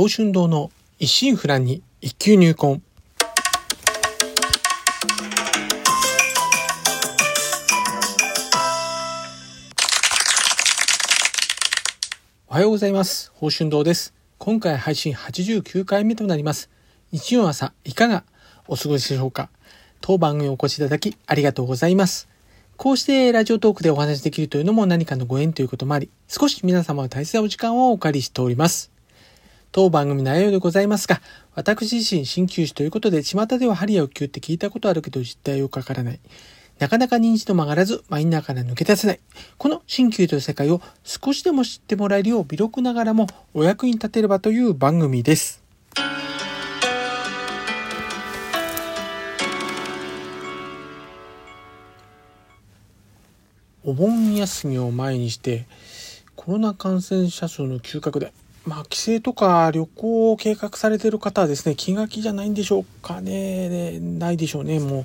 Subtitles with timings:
[0.00, 2.80] 宝春堂の一心不乱に一級入魂。
[12.48, 13.30] おはようございます。
[13.34, 14.14] 宝春堂です。
[14.38, 16.70] 今回配信89回目となります。
[17.12, 18.24] 日曜朝、いかが
[18.68, 19.50] お過ごしでしょうか？
[20.00, 22.26] 当番組お越しいただきありがとうございます。
[22.78, 28.89] こうしてラジオトークでお話しできるというのも何かのご縁ということもあり、少し皆様の大切なお時間をお借りしております。
[29.72, 31.20] 当番組の内容でございますが、
[31.54, 36.20] 私自身鍼灸師ということで、巷では針や浮灸って聞いたことあるけど実態よくわからない。
[36.80, 39.20] なかなか認知度も上がらず、マインナーから抜け出せない。
[39.58, 45.62] この鍼灸という世界を少しでも知ってもらえるよう微力ながらもお役に立てればという番組です。
[53.84, 55.66] お盆休みを前にして
[56.36, 58.32] コロナ感染者数の急拡大
[58.64, 63.98] まあ帰省とか旅行を計画されてる方はですね気が気じゃないんでしょうかね。
[64.00, 65.04] ないでしょうねもう、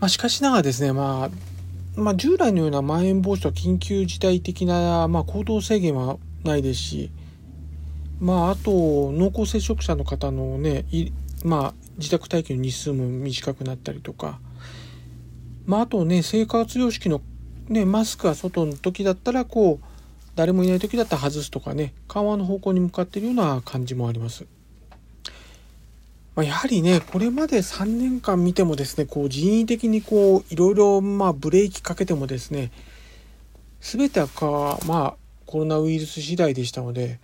[0.00, 1.52] まあ、しかしながらですねまあ
[1.94, 7.10] まあ、従来のようなまん延防止と緊急事態的な、まあ、行動制限はないですし、
[8.18, 10.86] まあ、あと濃厚接触者の方のね、
[11.44, 14.38] まあ、自宅待機の日数も短くなったりとか、
[15.66, 17.20] まあ、あとね生活様式の
[17.68, 19.86] ね、マスクは外の時だったらこう
[20.34, 24.44] 誰もいない時だったら外すとかね緩和の方向に向かっているような感じもあります。
[26.34, 32.70] まあ、やはりねこれまで3年間見てもですねこう人為的にこういろいろまあブレーキかけてもですね
[33.80, 35.14] 全てはまあ
[35.46, 37.18] コロナウイルス次第でしたので、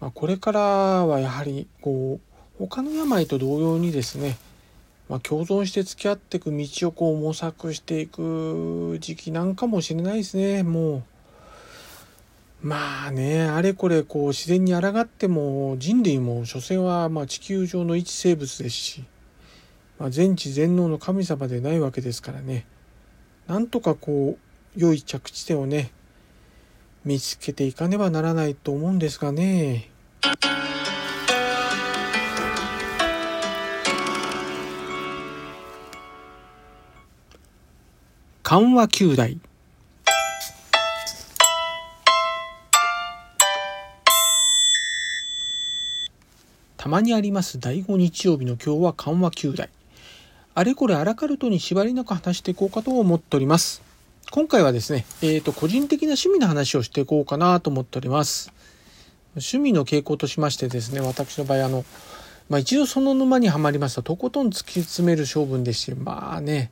[0.00, 4.36] まあ、これからはやはりこう他の病と同様にですね
[5.10, 11.02] まあ、共存して付き合っていく道をこう模索していく時期なんかもしれないですねもう
[12.62, 19.04] まあねあれこれこう自然に抗っても人類も所詮はまあ地球上の一生物ですし、
[19.98, 22.66] まあ、全知全能の神様でないわけですからね
[23.46, 25.90] なんとかこう良い着地点をね
[27.04, 29.90] 見つけていかねばならないと思うんですがね。
[38.42, 39.38] 緩和球大
[46.90, 47.60] まにあります。
[47.60, 49.70] 第5日曜日の今日は緩和球大。
[50.54, 53.80] あれこれアラカルトに縛りなく話していこうかと思っております。
[54.32, 58.52] 今回はですね、えーと、個人的な趣味の話をしていこうかなと思っております。
[59.36, 61.84] 趣味の傾向としましてですね私の場合あの、
[62.48, 66.70] まあ、一度その沼にはまりますととことん突き詰める性分でしてまあね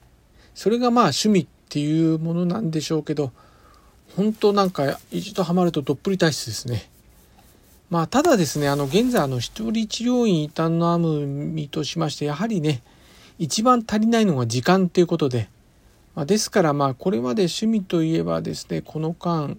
[0.54, 3.30] それがまあ趣味っていうものなんでしょうけど
[4.16, 6.88] 本当なんか一度ハマるとどっぷり体質ですね。
[7.90, 12.82] まあただですねあの現在あの一人治療院異端の編む身としましてやはりね
[13.38, 15.48] 一番足りないのが時間っていうことで、
[16.14, 19.56] まあ、ですからまあこれまで趣味といえばですねこの間、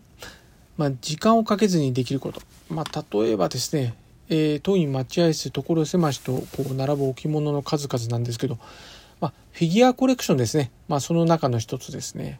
[0.77, 3.95] まあ、時間をかけずにできること、まあ、例えばですね、
[4.29, 8.59] えー、当院待合室所狭しとこう並ぶ置物の数々なんですけど
[9.19, 10.71] まあ、フィギュアコレクションですね。
[10.87, 12.39] まあ、その中の一つですね。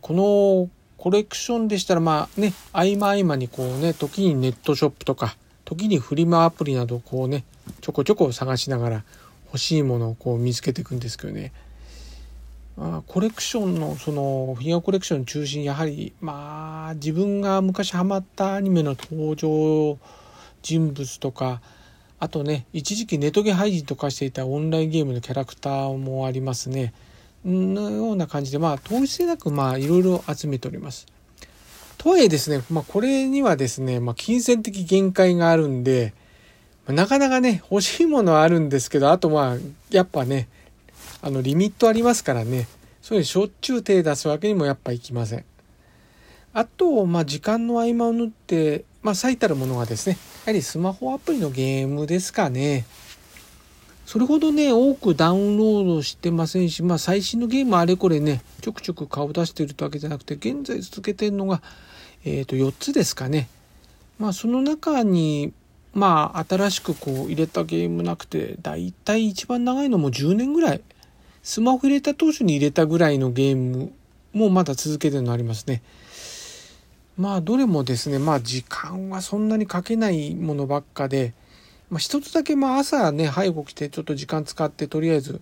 [0.00, 7.44] このコレクションでしたら、まあね、合間合間にこうね、時にネットショップとか、時にフリマアプリなどこうね、
[7.80, 9.04] ちょこちょこ探しながら
[9.46, 11.52] 欲しいものをこう見つけていくんですけどね。
[12.76, 19.98] まあ、コレクションのそのフィギュアコレクション中心やはりまあ自分が昔ハマったアニメの登場
[20.62, 21.60] 人物とか
[22.20, 26.92] あとね、一時期ネトゲ配信とかしていたオンラインゲームのキャラクターもありますね。
[27.44, 31.06] のような感じで、まあ、統一性なく、まあ、いろいろ集めております。
[31.96, 36.14] とはいえですね、まあ、これにはですね、まあ、金銭的限界があるんで
[36.88, 39.56] ま、なかなかね、欲しいものはあるんですけど、あとまあ、
[39.90, 40.48] やっぱね、
[41.20, 42.66] あの、リミットありますからね、
[43.02, 45.44] そういうしょっちゅう手出すわけにもやっぱいきません。
[46.54, 50.16] あと、まあ、時間の合間を縫って、まあ、最たるものがですね、
[50.46, 52.86] やはりスマホアプリのゲームですかね。
[54.08, 61.60] それほどね、多くダウンロードしてませんし、まあ最新のゲームあれこれね、ちょくちょく顔出してるわけじゃなくて、現在続けてるのが、
[62.24, 63.50] えっ、ー、と、4つですかね。
[64.18, 65.52] まあその中に、
[65.92, 70.80] まあ新しくこう入れたゲームなくて、だいたい一番長いのも10年ぐらい。
[71.42, 73.92] スマホ入れた当初に入れたぐらいのゲーム
[74.32, 75.82] もまだ続けてるのありますね。
[77.18, 81.34] まあどれもですねまあ時間はそんなにかけないものばっかで、
[81.90, 85.40] まあ、一つだけまあ朝ね背後来てちょっと時間使ってとりあえず、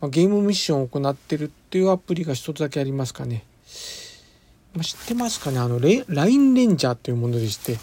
[0.00, 3.44] まあ、ゲームミッションを行ってるっていうアプリが一つだけありますかね。
[4.74, 5.58] まあ、知ってますかね？
[5.58, 7.78] あの LINE レンジャーっていうものでして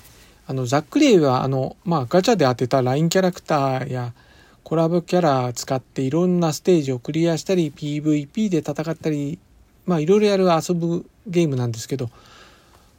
[0.49, 4.13] あの、ざっくり言えば、あの、まあ、ガチャで当てた LINE キャラクターや
[4.63, 9.39] コラボキャラ使っていろんなステージをクリアしたり、PVP で戦ったり、
[9.85, 12.09] まあ、いろいろやる遊ぶゲームなんですけど、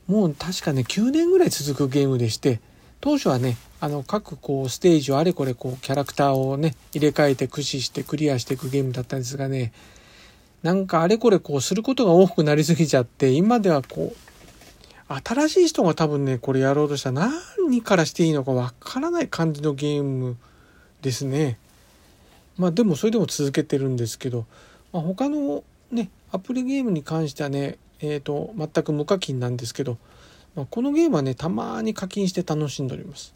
[0.06, 2.60] もう確かね、9年ぐらい続くゲームでして、
[3.00, 9.72] 当初はね、あの、各こう、ステージをあれこれこう、キャラクターをね、入れ替えて駆使してクリアしていくゲームだったんですがね、
[10.62, 14.28] なんかあれこれこう、することが多くなりすぎちゃって、今ではこう、
[15.24, 20.36] 新しい人が多分ね、これやろうとしたら何からしていいのかわからない感じのゲーム
[21.00, 21.58] ですね。
[22.58, 24.44] まあでもそれでも続けてるんですけど、
[24.92, 29.96] まあ、他のね、アプリゲームに関してはね、えっ、ー、と、全く無課金なんですけど、
[30.58, 33.32] まあ、このゲームはね、たまに課金して楽しんでおります。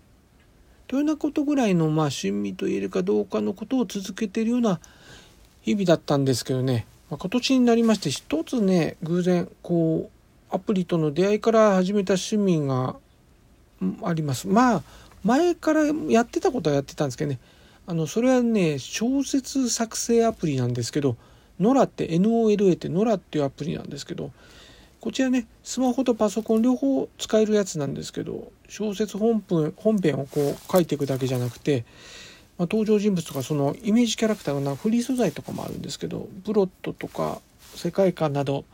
[0.89, 4.81] というようなことぐらいの、まあ趣味と言えるかどうかのことを続けているような
[5.61, 10.11] 日々だったんですけどね、まあ、今年になりまして一つね、偶然、こ
[10.51, 12.97] う、アプリとの出会いから始めた趣味が
[14.03, 14.49] あります。
[14.49, 14.83] まあ
[15.23, 17.39] 前からやってたことはやってたんですけどね
[17.87, 21.17] あのそれはね小説作成アプリなんですけど
[21.61, 24.33] NORA って NOLA って NORA っていうアプリなんですけど
[25.03, 31.85] こちらねスマホとパソコン両方使えるやつなんですけど小説本文本編をこう書いていくだけじゃなくて、
[32.57, 37.41] まあ、登場人物とかそのイメージキャラクターがフリー素材とかもあるんですけどプロットとか
[37.75, 38.65] 世界観など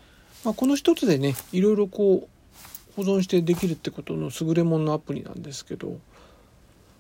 [0.45, 5.99] まあ、この一つでねいろいろこう保存してできるってことの優れもののアプリなんですけど、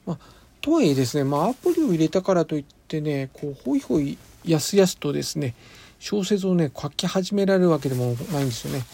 [0.07, 0.19] まあ、
[0.61, 5.55] とはいえですね、まあ、アプリを入れたからといってねこうほいほいやすやすとですね
[5.99, 8.85] 小説をね書き始められるわけでもないんですよね。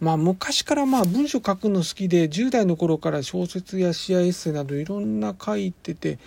[0.00, 6.18] まあ昔からまあ文章書くの好きで10代の頃から小説や試合エッセイなどいろんな書いてて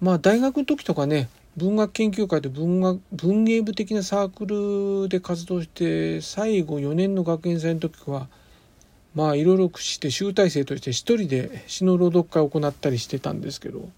[0.00, 8.28] まあ大学の時とかね文学研究会で文学文芸部的なサークルで活動して最後4年の学園祭の時は
[9.14, 13.88] まあいろいろ駆使して集大成として一人で詩の朗読会を行ったりしてたんですけど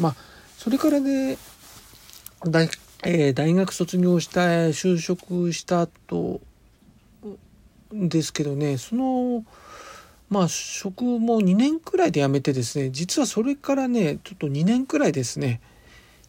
[0.00, 0.16] まあ
[0.58, 1.38] それからね
[2.44, 2.68] 大,、
[3.04, 6.40] えー、大学卒業した就職した後
[8.08, 9.44] ですけどねその
[10.28, 15.60] まあ職も2年くらいで辞めてですね実はそれからねちょっと2年くらいですね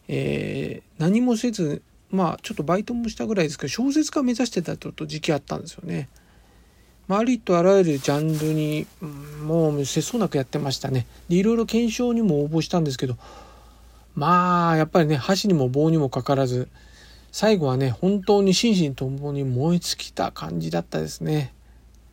[0.08, 6.08] えー、何もせずまあちょっとバイトもしたぐらいですけど小説家目指してたちょっと時期あったんですよね。
[7.08, 8.84] まあ、ありとあらゆるジャンルに、
[9.44, 11.06] もう節操なくやってましたね。
[11.28, 13.16] でいろいろ検証にも応募したんですけど
[14.14, 16.68] まあやっぱりね箸にも棒にもかからず
[17.32, 21.52] 最後はね本当に心身ともに燃え尽きた感じだったですね。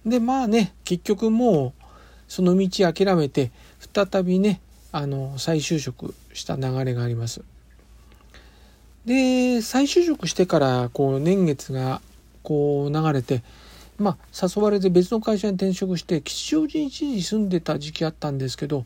[0.05, 1.83] でまあね結局もう
[2.27, 3.51] その道諦めて
[3.93, 4.61] 再びね
[4.91, 7.41] あの再就職した流れがあります。
[9.05, 12.01] で再就職してからこう年月が
[12.41, 13.43] こう流れて
[13.97, 18.85] まあ誘われて別の会社に転職して吉祥寺に一時住んでた時期あったんですけど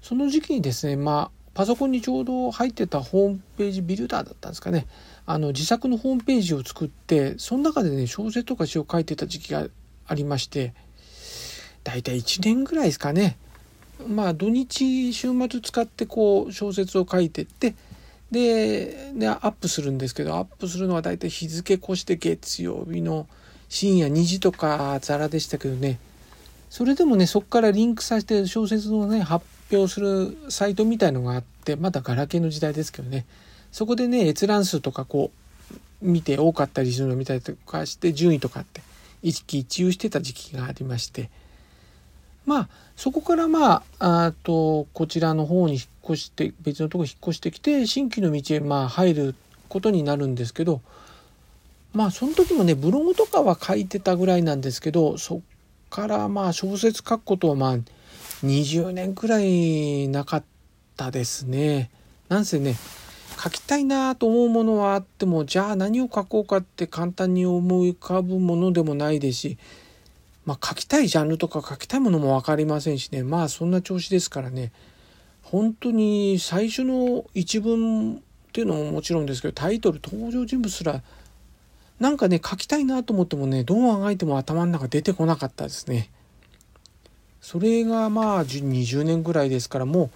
[0.00, 4.86] その時期にですねまあパソコンにちょうど入ってたホームページビルダーだったんですかね
[5.26, 9.66] あの自作のホームページを作ってその中でね小説とか詩を書いてた時期が
[10.10, 10.74] ありまして
[11.84, 13.38] 大体1年ぐらいですかね。
[14.06, 17.74] まあ土日週末使ってこう小説を書いてって
[18.30, 23.26] ででアップするんですけどアップするのは大体日付越して月曜日の
[23.68, 25.98] 深夜2時とかザラでしたけどね。
[26.70, 33.26] それでもねそこからリンクさせて小説のね発表するサイトみたいのがあってまだガラケーの時代ですけどね。
[33.70, 35.30] そこでね閲覧数とかこ
[36.02, 38.82] う見て多かったりするのを見たりとかして順位とかって。
[39.22, 41.30] 一喜一憂してた時期がありまして
[42.46, 43.82] まあそこからまあ
[44.26, 49.34] あとこちらの方に引っ越して別のとこ引っ越してきて新規の道へまあ入る
[49.68, 50.80] ことになるんですけど
[51.92, 55.40] まあその時もねブログとかは書いてたぐらいなんですけどそっ
[55.90, 57.76] からまあ小説書くことはまあ
[58.44, 60.44] 20年くらいなかっ
[60.96, 61.90] たですね。
[62.28, 62.76] なんせね
[63.42, 69.58] 書きたいなと思うものはあってもじゃあ何を書こうかって簡単に思い浮かぶものでもないですし
[70.50, 74.72] まあ、書きたいジャンルとか書きたいものも分かりませんしねまあそんな調子ですからね
[75.42, 78.18] 本当に最初の一文っ
[78.52, 81.02] ていうのももちろんですけどタイトル登場人物すら
[81.98, 86.10] なんかね書きたいなと思ってもねどうあがいても頭の中出てこなかったですね。
[87.40, 90.10] それがまあ20年ぐらいですからもう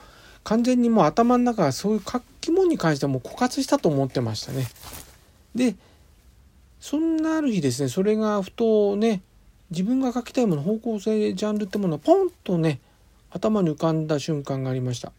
[0.44, 4.66] 完全にもう頭の中がそういう書き物に関してはもう枯渇したと思ってましたね。
[5.54, 5.76] で
[6.80, 9.22] そんなある日ですねそれがふとね
[9.70, 12.80] 自分が書きたいもの方向性ジャンルってものはポンとね
[13.30, 15.12] 頭に浮かんだ瞬間がありました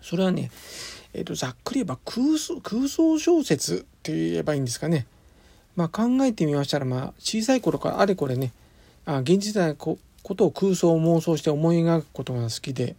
[0.00, 0.50] それはね
[1.12, 5.06] え、ー、とざっくり言えば空想空想小説って言えばいいんですかね
[5.76, 8.52] まあ考えてみましたらまあ小さい頃からあれこれね
[9.04, 12.94] あ現実でこことを空想妄想して思い描くことが好きで、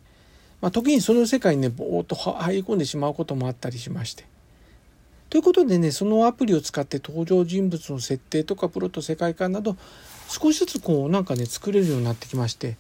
[0.62, 4.26] まあ、時にその世界にねぼーっと入り込んでしまうこともあったりしまして。
[5.30, 9.78] ということでねそのアプリを使って登場人物の設定とかプロと世界観など
[10.28, 12.78] 少しずつこうなんかね作れるようになってきまして。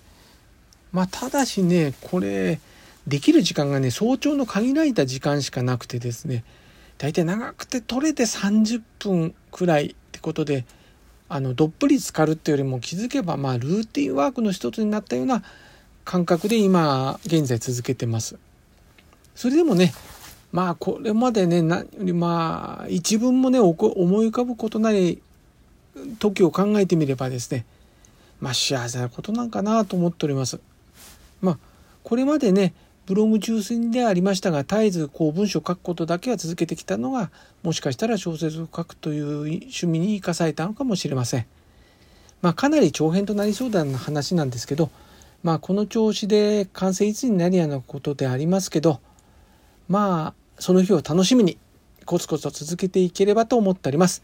[0.92, 2.60] まあただしねこれ
[3.08, 6.44] できる時間がね早朝の限られた時間しかなくてですね
[6.98, 10.66] 大体長くて取れて30分くらいってことで
[11.30, 15.44] あのどっぷり浸かるっていうよりも気づけばまあルーティンワークの一つになったような
[16.04, 18.38] 感覚で今現在続けてます。
[19.36, 19.94] それでもね
[20.52, 23.74] まあこれまでね何よりまあ一文もね思
[24.24, 25.20] い浮かぶことない
[26.20, 27.66] 時を考えてみればですね
[28.40, 30.60] まあ幸せなことなんかなと思っております。
[31.42, 31.58] まあ
[32.04, 32.74] これまでね
[33.06, 37.32] ブログ中心でありましたが絶えずこう文章を書くことだけは続けてきたのが
[37.64, 41.46] もしかしたら小説を書くという趣味に生かされたのかもしれません。
[42.42, 44.90] まあかなり長編となりそうな話なんですけど
[45.44, 49.02] まあこの調子で完成いつになるようなことでありますけど
[49.88, 51.58] まあその日を楽しみに
[52.06, 54.24] コツコツと続けていければと思っております。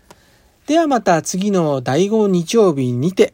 [0.65, 3.33] ではまた次の第5日曜日にて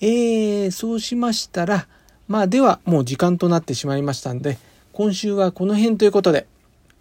[0.00, 1.88] えー、そうしましたら、
[2.28, 4.58] まあではもう時間となってしまいましたんで、
[4.92, 6.46] 今週はこの辺ということで、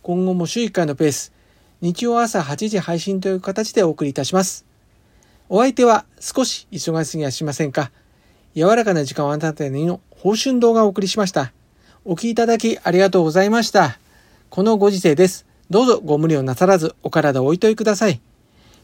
[0.01, 1.31] 今後も週1回のペース、
[1.81, 4.66] 日曜朝8時配信という形でお送りいたします。
[5.49, 7.91] お相手は少し忙しすぎはしませんか
[8.53, 11.53] 柔らかな時間をあなたにの報春動画をお送りしました。
[12.03, 13.99] お聴きいただきありがとうございました。
[14.49, 15.45] このご時世です。
[15.69, 18.19] どうぞご無理をなさらずお体をおいといください。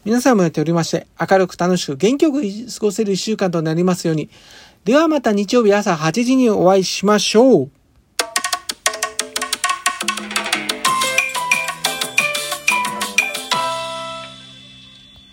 [0.06, 4.30] 皆さんもやっておりまして、明るく楽しく元気よく過ごせる一週間となりますように。
[4.84, 7.70] ではまた日曜日朝8時にお会いしましょう。